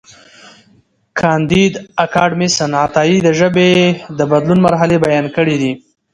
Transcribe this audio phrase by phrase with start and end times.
[1.19, 1.73] کانديد
[2.05, 3.69] اکاډميسن عطايي د ژبې
[4.17, 5.71] د بدلون مرحلې بیان کړې دي.